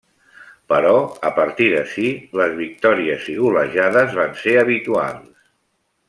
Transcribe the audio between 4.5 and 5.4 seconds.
habituals.